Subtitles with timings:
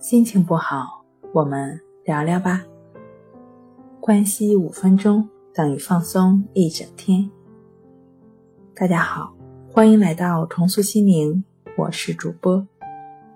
[0.00, 2.64] 心情不好，我们聊聊吧。
[4.00, 7.30] 关系五分钟等于放松一整天。
[8.74, 9.30] 大家好，
[9.70, 11.44] 欢迎来到重塑心灵，
[11.76, 12.66] 我是主播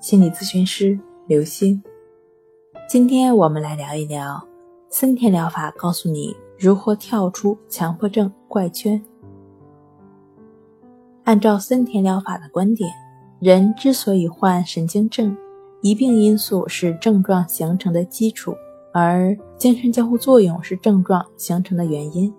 [0.00, 1.82] 心理咨询师刘星。
[2.88, 4.42] 今天我们来聊一聊
[4.88, 9.04] 森田疗法，告诉你如何跳出强迫症怪圈。
[11.24, 12.90] 按照森田疗法的观点，
[13.38, 15.36] 人之所以患神经症，
[15.84, 18.56] 疑病因素是症状形成的基础，
[18.90, 22.32] 而精神交互作用是症状形成的原因。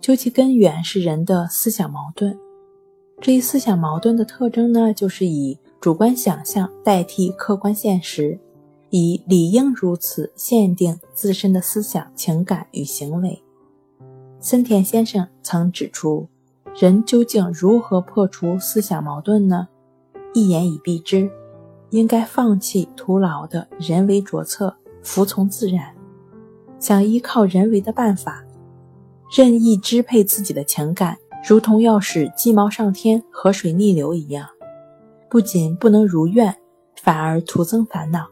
[0.00, 2.36] 究其根源是人的思想矛盾。
[3.20, 8.36] 这一思想矛盾的特征呢，就是以主观想象代替客观现实，
[8.90, 13.40] 以理应如此限定自身的思想、情感与行为。
[14.40, 16.26] 森田先生曾指出，
[16.74, 19.68] 人究竟如何破除思想矛盾呢？
[20.34, 21.30] 一言以蔽之。
[21.94, 25.94] 应该放弃徒劳的人为着策，服从自然。
[26.80, 28.42] 想依靠人为的办法，
[29.30, 31.16] 任意支配自己的情感，
[31.48, 34.44] 如同要使鸡毛上天、河水逆流一样，
[35.30, 36.52] 不仅不能如愿，
[37.00, 38.26] 反而徒增烦恼。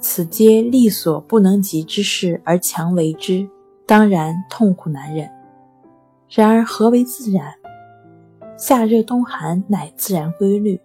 [0.00, 3.48] 此皆力所不能及之事而强为之，
[3.86, 5.30] 当然痛苦难忍。
[6.28, 7.54] 然而何为自然？
[8.58, 10.80] 夏热冬寒乃自然规律。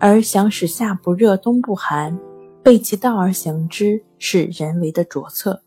[0.00, 2.18] 而想使夏不热冬不寒，
[2.62, 5.62] 背其道而行之，是人为的着策。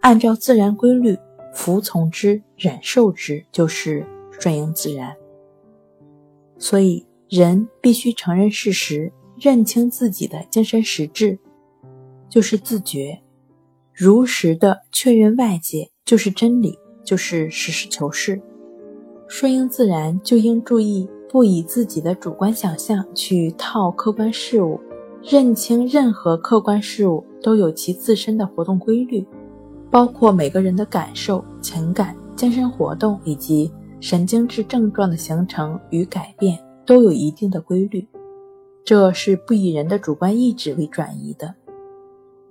[0.00, 1.18] 按照自然规律，
[1.52, 5.12] 服从之、忍受之，就是顺应自然。
[6.56, 11.36] 所以，人必须承认事实，认清自己的精神实质，
[12.28, 13.18] 就是自觉；
[13.92, 18.40] 如实的确认外界，就是真理，就是实事求是。
[19.26, 21.08] 顺应自然，就应注意。
[21.30, 24.80] 不以自己的主观想象去套客观事物，
[25.22, 29.26] 认清任何客观事物都有其自身的活动规律，
[29.90, 38.08] 包括每个人的感受、情感、精神活动以及神经质症状的形成与改变都有一定的规律。
[38.82, 41.54] 这是不以人的主观意志为转移的。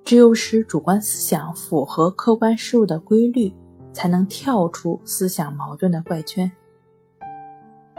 [0.05, 3.51] 只有使主观思想符合客观事物的规律，
[3.91, 6.51] 才能跳出思想矛盾的怪圈。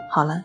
[0.09, 0.45] 好了。